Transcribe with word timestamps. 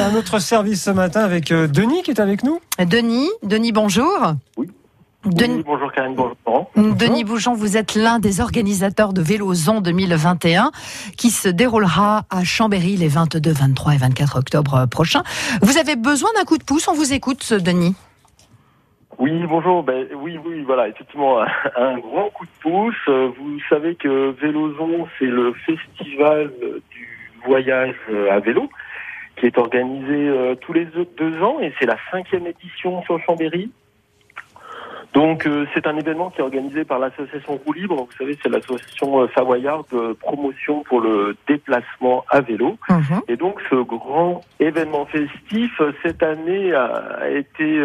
un 0.00 0.14
autre 0.14 0.38
service 0.38 0.84
ce 0.84 0.90
matin 0.90 1.20
avec 1.20 1.52
euh, 1.52 1.66
Denis 1.66 2.02
qui 2.02 2.10
est 2.10 2.20
avec 2.20 2.42
nous. 2.42 2.60
Denis, 2.78 3.28
Denis, 3.42 3.72
bonjour. 3.72 4.34
Oui. 4.56 4.68
Denis, 5.26 5.56
Oui, 5.56 5.62
bonjour 5.66 5.92
Karine, 5.92 6.14
bonjour 6.14 6.36
Laurent. 6.46 6.70
Denis 6.74 7.24
Bouchon, 7.24 7.52
vous 7.52 7.76
êtes 7.76 7.94
l'un 7.94 8.18
des 8.18 8.40
organisateurs 8.40 9.12
de 9.12 9.20
Vélozon 9.20 9.82
2021 9.82 10.70
qui 11.18 11.28
se 11.28 11.50
déroulera 11.50 12.22
à 12.30 12.42
Chambéry 12.42 12.96
les 12.96 13.08
22, 13.08 13.52
23 13.52 13.94
et 13.94 13.98
24 13.98 14.38
octobre 14.38 14.86
prochains. 14.86 15.22
Vous 15.60 15.76
avez 15.76 15.96
besoin 15.96 16.30
d'un 16.38 16.44
coup 16.44 16.56
de 16.56 16.64
pouce 16.64 16.88
On 16.88 16.94
vous 16.94 17.12
écoute, 17.12 17.52
Denis. 17.52 17.94
Oui, 19.18 19.44
bonjour. 19.46 19.82
Ben, 19.82 20.06
oui, 20.16 20.38
oui, 20.46 20.62
voilà, 20.62 20.88
effectivement, 20.88 21.40
un, 21.76 21.98
grand 21.98 22.30
coup 22.30 22.46
de 22.46 22.62
pouce. 22.62 22.94
Euh, 23.08 23.28
Vous 23.38 23.58
savez 23.68 23.96
que 23.96 24.34
Vélozon, 24.40 25.06
c'est 25.18 25.26
le 25.26 25.52
festival 25.66 26.50
euh, 26.62 26.80
du 26.90 27.30
voyage 27.44 27.94
euh, 28.10 28.32
à 28.32 28.40
vélo 28.40 28.70
qui 29.40 29.46
est 29.46 29.58
organisé 29.58 30.28
euh, 30.28 30.54
tous 30.54 30.74
les 30.74 30.86
deux 31.16 31.42
ans 31.42 31.58
et 31.60 31.72
c'est 31.80 31.86
la 31.86 31.96
cinquième 32.10 32.46
édition 32.46 33.02
sur 33.02 33.18
Chambéry. 33.24 33.72
Donc 35.14 35.46
euh, 35.46 35.66
c'est 35.74 35.86
un 35.88 35.96
événement 35.96 36.30
qui 36.30 36.40
est 36.40 36.44
organisé 36.44 36.84
par 36.84 36.98
l'association 36.98 37.58
Roue 37.64 37.72
Libre. 37.72 37.96
Vous 37.96 38.16
savez, 38.16 38.38
c'est 38.42 38.50
l'association 38.50 39.22
euh, 39.22 39.28
savoyarde 39.34 39.86
de 39.90 40.12
promotion 40.12 40.82
pour 40.84 41.00
le 41.00 41.36
déplacement 41.48 42.24
à 42.28 42.42
vélo. 42.42 42.76
Mhm. 42.88 43.22
Et 43.28 43.36
donc 43.36 43.60
ce 43.70 43.76
grand 43.76 44.42
événement 44.60 45.06
festif 45.06 45.80
cette 46.02 46.22
année 46.22 46.72
a, 46.74 47.28
été 47.30 47.82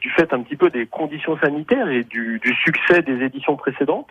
du 0.00 0.10
fait 0.10 0.32
un 0.32 0.40
petit 0.40 0.56
peu 0.56 0.70
des 0.70 0.86
conditions 0.86 1.36
sanitaires 1.38 1.88
et 1.88 2.04
du, 2.04 2.38
du 2.38 2.54
succès 2.54 3.02
des 3.02 3.24
éditions 3.24 3.56
précédentes. 3.56 4.08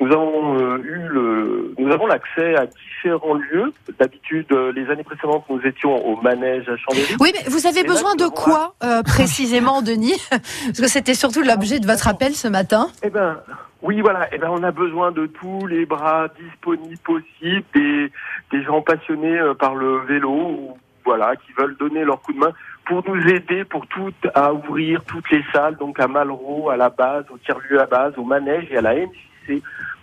Nous 0.00 0.12
avons 0.12 0.58
euh, 0.58 0.78
eu 0.78 1.08
le, 1.08 1.74
nous 1.78 1.90
avons 1.92 2.06
l'accès 2.06 2.56
à 2.56 2.66
différents 2.66 3.34
lieux. 3.34 3.72
D'habitude, 3.98 4.46
euh, 4.52 4.72
les 4.72 4.90
années 4.90 5.04
précédentes, 5.04 5.44
nous 5.48 5.60
étions 5.64 5.94
au 6.06 6.20
manège 6.20 6.68
à 6.68 6.76
Chambéry. 6.76 7.14
Oui, 7.20 7.32
mais 7.32 7.48
vous 7.48 7.66
avez 7.66 7.80
Et 7.80 7.82
là, 7.84 7.88
besoin 7.88 8.14
de 8.16 8.26
quoi 8.26 8.74
euh, 8.82 9.02
précisément, 9.02 9.82
Denis? 9.82 10.20
Parce 10.30 10.80
que 10.80 10.88
c'était 10.88 11.14
surtout 11.14 11.42
l'objet 11.42 11.78
de 11.78 11.86
votre 11.86 12.08
appel 12.08 12.34
ce 12.34 12.48
matin. 12.48 12.88
Eh 13.02 13.10
ben, 13.10 13.38
oui, 13.82 14.00
voilà. 14.00 14.28
Eh 14.32 14.38
ben, 14.38 14.48
on 14.50 14.62
a 14.62 14.72
besoin 14.72 15.12
de 15.12 15.26
tous 15.26 15.66
les 15.66 15.86
bras 15.86 16.28
disponibles 16.40 16.98
possibles, 16.98 17.64
des, 17.74 18.10
des 18.50 18.62
gens 18.64 18.82
passionnés 18.82 19.38
euh, 19.38 19.54
par 19.54 19.74
le 19.74 19.98
vélo, 20.06 20.76
voilà, 21.04 21.36
qui 21.36 21.52
veulent 21.56 21.76
donner 21.76 22.04
leur 22.04 22.20
coup 22.20 22.32
de 22.32 22.38
main 22.38 22.52
pour 22.84 23.02
nous 23.08 23.28
aider 23.28 23.64
pour 23.64 23.86
tout 23.86 24.12
à 24.34 24.52
ouvrir 24.52 25.02
toutes 25.04 25.30
les 25.30 25.42
salles, 25.52 25.76
donc 25.76 26.00
à 26.00 26.08
Malraux, 26.08 26.68
à 26.68 26.76
la 26.76 26.90
base, 26.90 27.24
au 27.32 27.38
tiers-lieu 27.38 27.80
à 27.80 27.86
base, 27.86 28.12
au 28.18 28.24
manège 28.24 28.66
et 28.70 28.76
à 28.76 28.82
la 28.82 28.94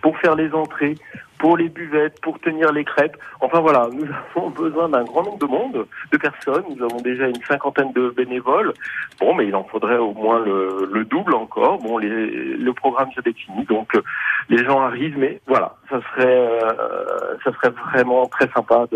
Pour 0.00 0.18
faire 0.18 0.34
les 0.34 0.52
entrées, 0.52 0.96
pour 1.42 1.56
les 1.56 1.68
buvettes, 1.68 2.20
pour 2.20 2.38
tenir 2.38 2.70
les 2.72 2.84
crêpes. 2.84 3.16
Enfin 3.40 3.60
voilà, 3.60 3.88
nous 3.92 4.06
avons 4.36 4.50
besoin 4.50 4.88
d'un 4.88 5.02
grand 5.02 5.24
nombre 5.24 5.38
de 5.38 5.46
monde, 5.46 5.86
de 6.12 6.16
personnes. 6.16 6.64
Nous 6.70 6.84
avons 6.84 7.00
déjà 7.00 7.26
une 7.26 7.42
cinquantaine 7.48 7.92
de 7.92 8.10
bénévoles. 8.10 8.72
Bon, 9.18 9.34
mais 9.34 9.48
il 9.48 9.54
en 9.56 9.64
faudrait 9.64 9.98
au 9.98 10.12
moins 10.14 10.38
le, 10.38 10.88
le 10.92 11.04
double 11.04 11.34
encore. 11.34 11.78
Bon, 11.78 11.98
les, 11.98 12.08
le 12.08 12.72
programme 12.72 13.10
s'est 13.12 13.22
défini, 13.22 13.64
donc 13.64 13.94
euh, 13.96 14.02
les 14.48 14.64
gens 14.64 14.80
arrivent, 14.80 15.18
mais 15.18 15.40
voilà, 15.48 15.74
ça 15.90 16.00
serait, 16.00 16.48
euh, 16.62 17.36
ça 17.44 17.52
serait 17.52 17.74
vraiment 17.90 18.26
très 18.26 18.48
sympa 18.54 18.86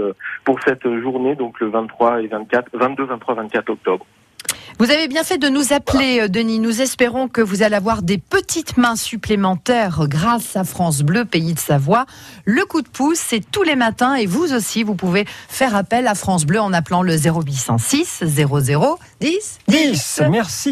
pour 0.44 0.60
cette 0.64 0.88
journée, 1.00 1.34
donc 1.34 1.58
le 1.60 1.68
23 1.68 2.22
et 2.22 2.28
24, 2.28 2.68
22, 2.74 3.04
23, 3.04 3.34
24 3.34 3.70
octobre. 3.70 4.06
Vous 4.78 4.90
avez 4.90 5.08
bien 5.08 5.24
fait 5.24 5.38
de 5.38 5.48
nous 5.48 5.72
appeler, 5.72 6.20
euh, 6.20 6.28
Denis. 6.28 6.58
Nous 6.58 6.82
espérons 6.82 7.28
que 7.28 7.40
vous 7.40 7.62
allez 7.62 7.76
avoir 7.76 8.02
des 8.02 8.18
petites 8.18 8.76
mains 8.76 8.94
supplémentaires 8.94 10.06
grâce 10.06 10.54
à 10.54 10.64
France 10.64 11.00
Bleu, 11.00 11.24
pays 11.24 11.54
de 11.54 11.58
Savoie. 11.58 12.04
Le 12.44 12.62
coup 12.66 12.82
de 12.82 12.88
pouce, 12.88 13.18
c'est 13.18 13.40
tous 13.50 13.62
les 13.62 13.74
matins 13.74 14.16
et 14.16 14.26
vous 14.26 14.52
aussi, 14.52 14.82
vous 14.82 14.94
pouvez 14.94 15.24
faire 15.48 15.74
appel 15.74 16.06
à 16.06 16.14
France 16.14 16.44
Bleu 16.44 16.60
en 16.60 16.74
appelant 16.74 17.02
le 17.02 17.16
0806 17.16 18.22
00 18.22 18.98
10 19.22 19.58
10. 19.68 20.22
Merci 20.30 20.56